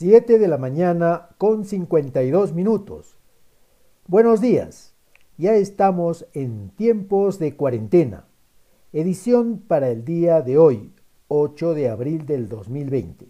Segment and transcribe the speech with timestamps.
[0.00, 3.18] 7 de la mañana con 52 minutos.
[4.06, 4.94] Buenos días,
[5.36, 8.24] ya estamos en tiempos de cuarentena.
[8.94, 10.94] Edición para el día de hoy,
[11.28, 13.28] 8 de abril del 2020.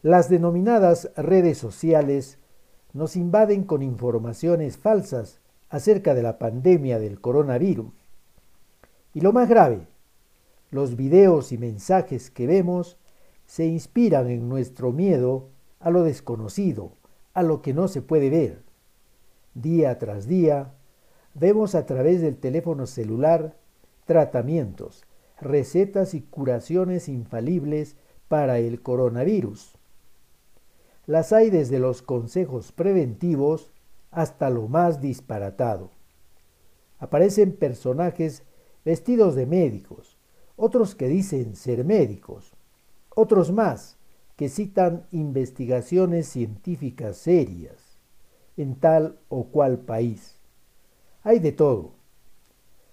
[0.00, 2.38] Las denominadas redes sociales
[2.94, 7.92] nos invaden con informaciones falsas acerca de la pandemia del coronavirus.
[9.12, 9.86] Y lo más grave,
[10.70, 12.96] los videos y mensajes que vemos
[13.48, 15.48] se inspiran en nuestro miedo
[15.80, 16.92] a lo desconocido,
[17.32, 18.62] a lo que no se puede ver.
[19.54, 20.74] Día tras día,
[21.32, 23.56] vemos a través del teléfono celular
[24.04, 25.04] tratamientos,
[25.40, 27.96] recetas y curaciones infalibles
[28.28, 29.72] para el coronavirus.
[31.06, 33.72] Las hay desde los consejos preventivos
[34.10, 35.90] hasta lo más disparatado.
[36.98, 38.42] Aparecen personajes
[38.84, 40.18] vestidos de médicos,
[40.54, 42.57] otros que dicen ser médicos,
[43.18, 43.96] otros más
[44.36, 47.98] que citan investigaciones científicas serias
[48.56, 50.36] en tal o cual país.
[51.24, 51.90] Hay de todo.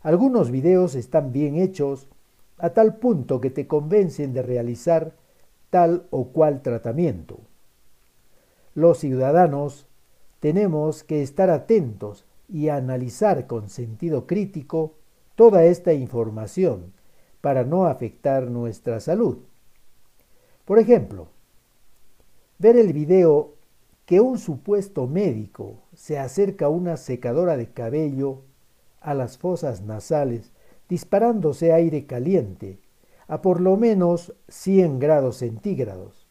[0.00, 2.08] Algunos videos están bien hechos
[2.56, 5.12] a tal punto que te convencen de realizar
[5.68, 7.38] tal o cual tratamiento.
[8.74, 9.86] Los ciudadanos
[10.40, 14.94] tenemos que estar atentos y analizar con sentido crítico
[15.34, 16.94] toda esta información
[17.42, 19.40] para no afectar nuestra salud.
[20.66, 21.28] Por ejemplo,
[22.58, 23.54] ver el video
[24.04, 28.42] que un supuesto médico se acerca a una secadora de cabello
[29.00, 30.50] a las fosas nasales
[30.88, 32.80] disparándose aire caliente
[33.28, 36.26] a por lo menos 100 grados centígrados.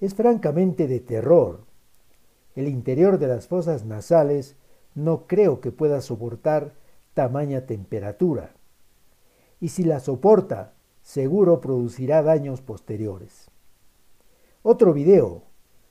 [0.00, 1.60] Es francamente de terror.
[2.56, 4.56] El interior de las fosas nasales
[4.94, 6.72] no creo que pueda soportar
[7.12, 8.54] tamaña temperatura.
[9.60, 13.49] Y si la soporta, seguro producirá daños posteriores.
[14.62, 15.44] Otro video,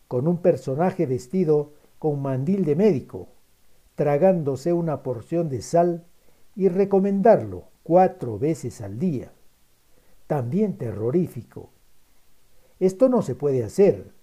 [0.08, 3.30] con un personaje vestido con mandil de médico,
[3.96, 6.06] tragándose una porción de sal
[6.56, 9.32] y recomendarlo cuatro veces al día.
[10.28, 11.72] También terrorífico.
[12.80, 14.14] Esto no se puede hacer.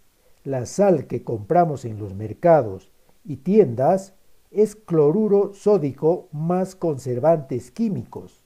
[0.45, 2.93] La sal que compramos en los mercados
[3.25, 4.15] y tiendas
[4.53, 8.45] es cloruro sódico más conservantes químicos.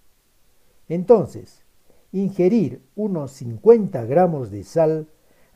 [0.89, 1.63] Entonces,
[2.11, 5.09] ingerir unos 50 gramos de sal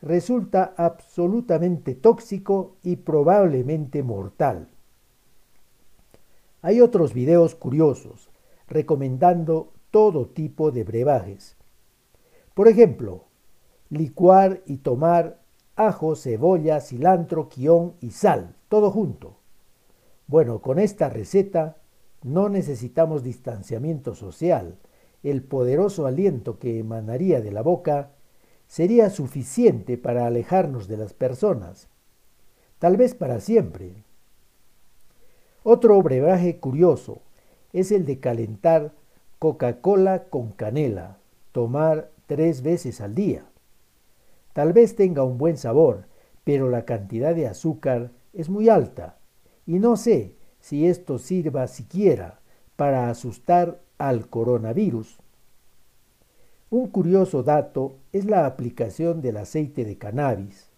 [0.05, 4.67] resulta absolutamente tóxico y probablemente mortal.
[6.61, 8.29] Hay otros videos curiosos
[8.67, 11.57] recomendando todo tipo de brebajes.
[12.53, 13.23] Por ejemplo,
[13.89, 15.41] licuar y tomar
[15.75, 19.39] ajo, cebolla, cilantro, quión y sal, todo junto.
[20.27, 21.77] Bueno, con esta receta
[22.21, 24.77] no necesitamos distanciamiento social.
[25.23, 28.11] El poderoso aliento que emanaría de la boca
[28.67, 31.87] sería suficiente para alejarnos de las personas,
[32.79, 34.03] tal vez para siempre.
[35.63, 37.21] Otro brebaje curioso
[37.73, 38.93] es el de calentar
[39.39, 41.17] Coca-Cola con canela,
[41.51, 43.45] tomar tres veces al día.
[44.53, 46.05] Tal vez tenga un buen sabor,
[46.43, 49.17] pero la cantidad de azúcar es muy alta
[49.65, 52.39] y no sé si esto sirva siquiera
[52.75, 55.19] para asustar al coronavirus.
[56.71, 60.71] Un curioso dato es la aplicación del aceite de cannabis,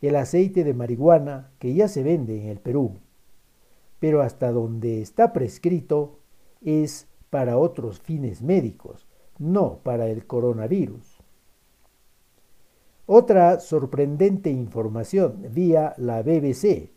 [0.00, 3.00] el aceite de marihuana que ya se vende en el Perú,
[3.98, 6.20] pero hasta donde está prescrito
[6.60, 9.08] es para otros fines médicos,
[9.38, 11.18] no para el coronavirus.
[13.06, 16.92] Otra sorprendente información vía la BBC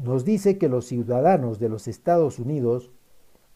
[0.00, 2.90] nos dice que los ciudadanos de los Estados Unidos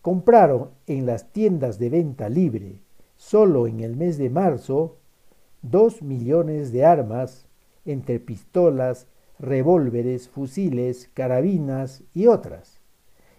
[0.00, 2.82] compraron en las tiendas de venta libre
[3.18, 4.96] solo en el mes de marzo,
[5.60, 7.46] dos millones de armas
[7.84, 9.08] entre pistolas,
[9.38, 12.80] revólveres, fusiles, carabinas y otras,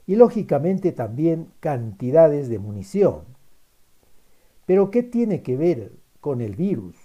[0.06, 3.24] y lógicamente también cantidades de munición.
[4.66, 6.96] Pero ¿qué tiene que ver con el virus?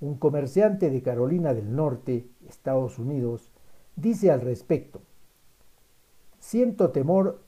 [0.00, 3.50] Un comerciante de Carolina del Norte, Estados Unidos,
[3.96, 5.02] dice al respecto,
[6.38, 7.42] siento temor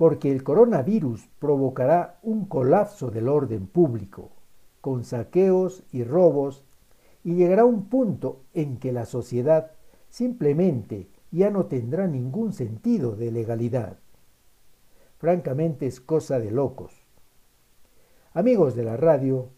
[0.00, 4.30] porque el coronavirus provocará un colapso del orden público,
[4.80, 6.64] con saqueos y robos,
[7.22, 9.72] y llegará un punto en que la sociedad
[10.08, 13.98] simplemente ya no tendrá ningún sentido de legalidad.
[15.18, 16.94] Francamente es cosa de locos.
[18.32, 19.50] Amigos de la radio,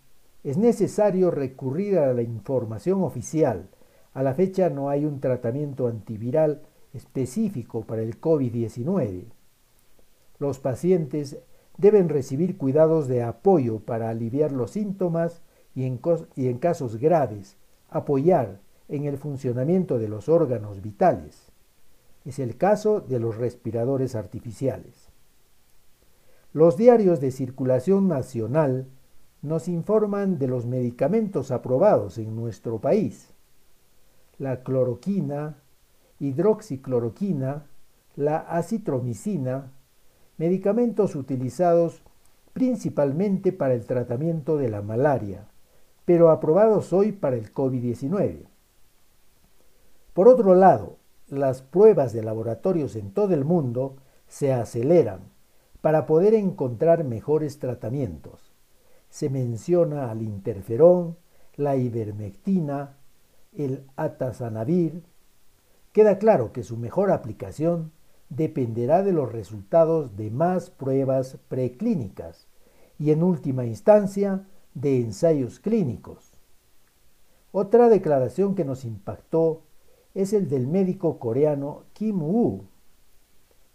[0.42, 3.68] es necesario recurrir a la información oficial.
[4.12, 6.62] A la fecha no hay un tratamiento antiviral
[6.92, 9.26] específico para el COVID-19
[10.42, 11.38] los pacientes
[11.78, 15.40] deben recibir cuidados de apoyo para aliviar los síntomas
[15.74, 17.56] y en, casos graves
[17.88, 21.50] apoyar en el funcionamiento de los órganos vitales.
[22.24, 25.08] Es el caso de los respiradores artificiales.
[26.52, 28.86] Los diarios de circulación nacional
[29.40, 33.32] nos informan de los medicamentos aprobados en nuestro país.
[34.38, 35.62] La cloroquina,
[36.20, 37.66] hidroxicloroquina,
[38.16, 39.72] la acitromicina,
[40.42, 42.02] medicamentos utilizados
[42.52, 45.46] principalmente para el tratamiento de la malaria,
[46.04, 48.48] pero aprobados hoy para el COVID-19.
[50.12, 50.96] Por otro lado,
[51.28, 55.20] las pruebas de laboratorios en todo el mundo se aceleran
[55.80, 58.52] para poder encontrar mejores tratamientos.
[59.10, 61.18] Se menciona al interferón,
[61.54, 62.96] la ivermectina,
[63.52, 65.04] el atazanavir.
[65.92, 67.92] Queda claro que su mejor aplicación
[68.37, 72.46] dependerá de los resultados de más pruebas preclínicas
[72.99, 76.32] y en última instancia de ensayos clínicos.
[77.50, 79.62] Otra declaración que nos impactó
[80.14, 82.64] es el del médico coreano Kim Woo.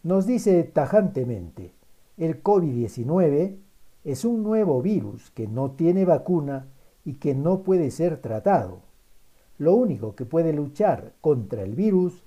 [0.02, 1.74] Nos dice tajantemente,
[2.18, 3.58] el COVID-19
[4.04, 6.68] es un nuevo virus que no tiene vacuna
[7.06, 8.82] y que no puede ser tratado.
[9.60, 12.24] Lo único que puede luchar contra el virus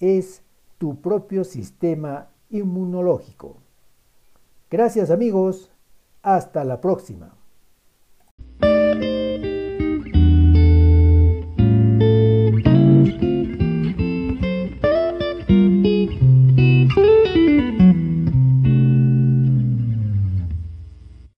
[0.00, 0.42] es
[0.78, 3.56] tu propio sistema inmunológico.
[4.70, 5.70] Gracias amigos,
[6.22, 7.35] hasta la próxima.